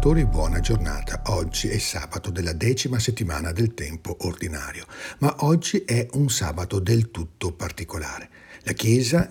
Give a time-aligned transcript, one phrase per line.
[0.00, 1.22] ascoltatori, buona giornata.
[1.26, 4.86] Oggi è sabato della decima settimana del tempo ordinario,
[5.18, 8.30] ma oggi è un sabato del tutto particolare.
[8.62, 9.30] La Chiesa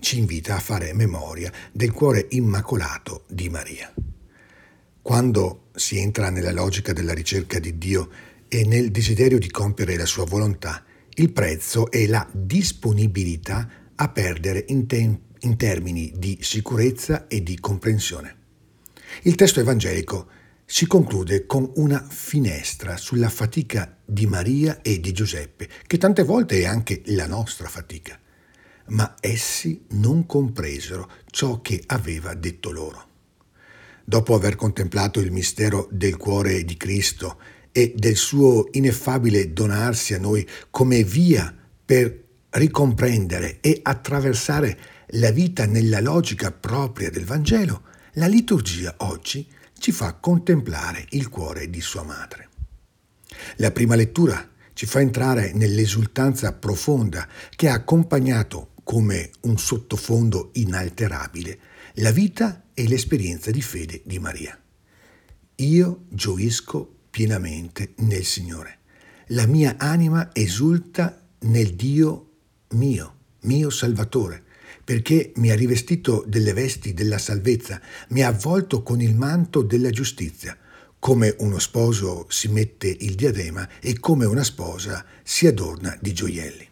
[0.00, 3.94] ci invita a fare memoria del cuore immacolato di Maria.
[5.00, 8.08] Quando si entra nella logica della ricerca di Dio
[8.48, 10.82] e nel desiderio di compiere la sua volontà,
[11.14, 17.60] il prezzo è la disponibilità a perdere in, te- in termini di sicurezza e di
[17.60, 18.35] comprensione.
[19.22, 20.28] Il testo evangelico
[20.64, 26.60] si conclude con una finestra sulla fatica di Maria e di Giuseppe, che tante volte
[26.60, 28.18] è anche la nostra fatica.
[28.88, 33.04] Ma essi non compresero ciò che aveva detto loro.
[34.04, 37.40] Dopo aver contemplato il mistero del cuore di Cristo
[37.72, 44.78] e del suo ineffabile donarsi a noi come via per ricomprendere e attraversare
[45.10, 47.82] la vita nella logica propria del Vangelo,
[48.16, 49.46] la liturgia oggi
[49.78, 52.48] ci fa contemplare il cuore di sua madre.
[53.56, 61.58] La prima lettura ci fa entrare nell'esultanza profonda che ha accompagnato come un sottofondo inalterabile
[61.96, 64.58] la vita e l'esperienza di fede di Maria.
[65.56, 68.78] Io gioisco pienamente nel Signore.
[69.28, 72.30] La mia anima esulta nel Dio
[72.70, 74.44] mio, mio Salvatore,
[74.84, 79.90] perché mi ha rivestito delle vesti della salvezza, mi ha avvolto con il manto della
[79.90, 80.56] giustizia,
[80.98, 86.68] come uno sposo si mette il diadema e come una sposa si adorna di gioielli.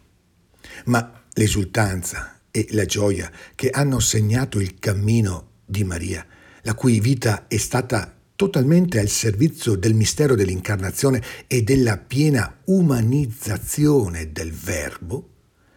[0.85, 6.25] Ma l'esultanza e la gioia che hanno segnato il cammino di Maria,
[6.61, 14.31] la cui vita è stata totalmente al servizio del mistero dell'incarnazione e della piena umanizzazione
[14.31, 15.29] del Verbo,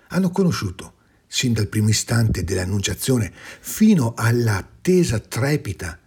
[0.09, 0.95] hanno conosciuto,
[1.29, 6.01] sin dal primo istante dell'annunciazione fino all'attesa trepida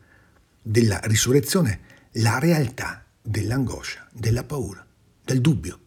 [0.61, 1.79] della risurrezione,
[2.13, 4.85] la realtà dell'angoscia, della paura,
[5.23, 5.79] del dubbio.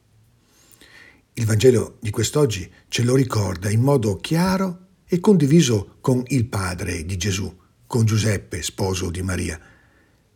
[1.34, 7.04] Il Vangelo di quest'oggi ce lo ricorda in modo chiaro e condiviso con il Padre
[7.04, 7.54] di Gesù,
[7.86, 9.60] con Giuseppe, sposo di Maria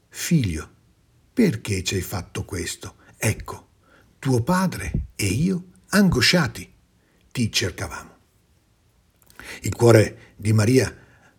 [0.09, 0.69] Figlio,
[1.33, 2.97] perché ci hai fatto questo?
[3.17, 3.69] Ecco,
[4.19, 6.69] tuo padre e io, angosciati,
[7.31, 8.18] ti cercavamo.
[9.63, 10.95] Il cuore di Maria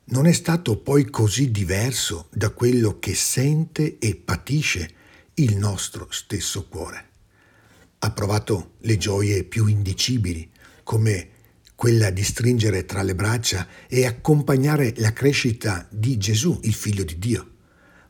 [0.06, 4.90] non è stato poi così diverso da quello che sente e patisce
[5.36, 7.08] il nostro stesso cuore.
[8.00, 10.50] Ha provato le gioie più indicibili,
[10.84, 11.30] come
[11.76, 17.18] quella di stringere tra le braccia e accompagnare la crescita di Gesù, il figlio di
[17.20, 17.52] Dio,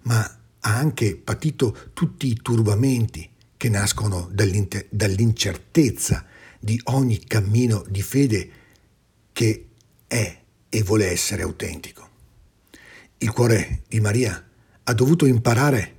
[0.03, 6.25] ma ha anche patito tutti i turbamenti che nascono dall'incertezza
[6.59, 8.49] di ogni cammino di fede
[9.33, 9.68] che
[10.09, 12.07] è e vuole essere autentico.
[13.19, 14.43] Il cuore di Maria
[14.83, 15.95] ha dovuto imparare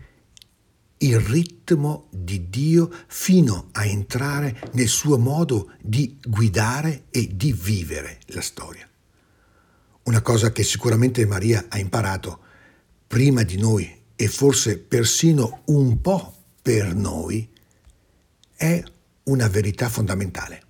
[0.98, 8.19] il ritmo di Dio fino a entrare nel suo modo di guidare e di vivere
[8.26, 8.87] la storia.
[10.03, 12.41] Una cosa che sicuramente Maria ha imparato
[13.06, 17.48] prima di noi e forse persino un po' per noi,
[18.56, 18.82] è
[19.25, 20.62] una verità fondamentale.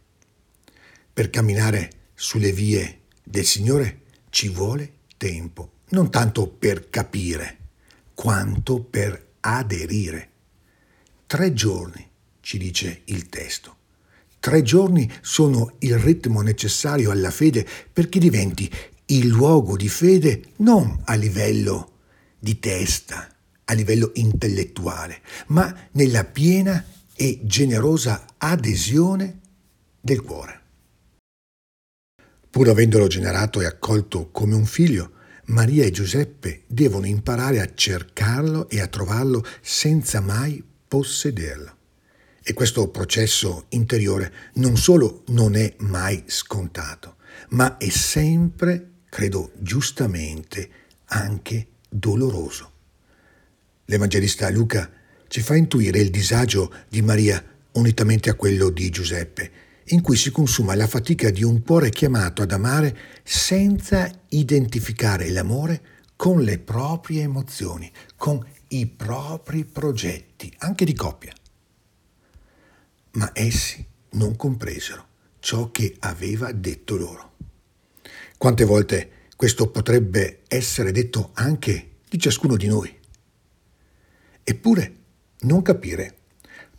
[1.13, 3.00] Per camminare sulle vie
[3.31, 7.59] del Signore ci vuole tempo, non tanto per capire,
[8.13, 10.29] quanto per aderire.
[11.27, 12.09] Tre giorni,
[12.41, 13.77] ci dice il testo.
[14.41, 18.69] Tre giorni sono il ritmo necessario alla fede perché diventi
[19.07, 21.99] il luogo di fede non a livello
[22.39, 23.29] di testa,
[23.65, 29.39] a livello intellettuale, ma nella piena e generosa adesione
[30.01, 30.60] del cuore.
[32.51, 35.13] Pur avendolo generato e accolto come un figlio,
[35.47, 41.77] Maria e Giuseppe devono imparare a cercarlo e a trovarlo senza mai possederlo.
[42.43, 47.17] E questo processo interiore non solo non è mai scontato,
[47.51, 50.69] ma è sempre, credo giustamente,
[51.07, 52.73] anche doloroso.
[53.85, 54.91] L'Evangelista Luca
[55.29, 59.51] ci fa intuire il disagio di Maria unitamente a quello di Giuseppe,
[59.93, 65.83] in cui si consuma la fatica di un cuore chiamato ad amare senza identificare l'amore
[66.17, 71.33] con le proprie emozioni, con i propri progetti, anche di coppia.
[73.13, 75.07] Ma essi non compresero
[75.41, 77.33] ciò che aveva detto loro.
[78.37, 82.95] Quante volte questo potrebbe essere detto anche di ciascuno di noi?
[84.43, 84.97] Eppure,
[85.41, 86.17] non capire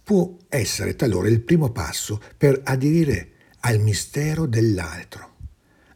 [0.04, 3.32] può essere talora il primo passo per aderire
[3.62, 5.36] al mistero dell'altro,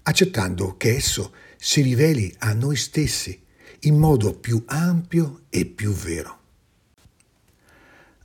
[0.03, 3.43] accettando che esso si riveli a noi stessi
[3.81, 6.39] in modo più ampio e più vero.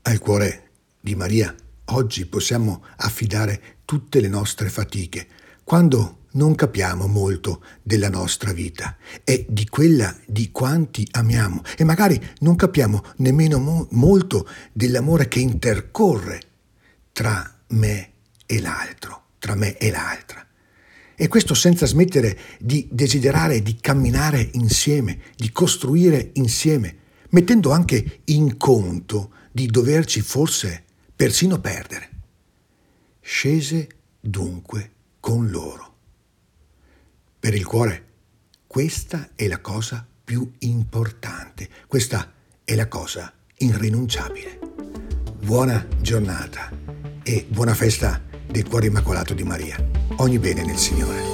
[0.02, 1.54] Al cuore di Maria
[1.86, 5.26] oggi possiamo affidare tutte le nostre fatiche,
[5.64, 12.20] quando non capiamo molto della nostra vita e di quella di quanti amiamo e magari
[12.40, 16.40] non capiamo nemmeno mo- molto dell'amore che intercorre
[17.12, 18.12] tra me
[18.46, 20.46] e l'altro, tra me e l'altra.
[21.14, 26.96] E questo senza smettere di desiderare di camminare insieme, di costruire insieme,
[27.30, 30.84] mettendo anche in conto di doverci forse
[31.14, 32.08] persino perdere.
[33.20, 33.88] Scese
[34.18, 35.98] dunque con loro.
[37.40, 38.04] Per il cuore
[38.66, 44.58] questa è la cosa più importante, questa è la cosa irrinunciabile.
[45.42, 46.70] Buona giornata
[47.22, 49.82] e buona festa del cuore immacolato di Maria.
[50.16, 51.29] Ogni bene nel Signore.